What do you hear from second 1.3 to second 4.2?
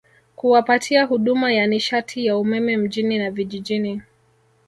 ya nishati ya umeme mjini na vijijini